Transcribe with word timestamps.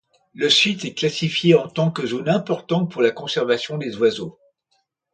Le 0.33 0.49
site 0.49 0.83
est 0.83 0.95
classifié 0.95 1.53
en 1.53 1.67
tant 1.67 1.91
que 1.91 2.07
zone 2.07 2.27
importante 2.27 2.89
pour 2.91 3.03
la 3.03 3.11
conservation 3.11 3.77
des 3.77 3.97
oiseaux. 3.97 4.39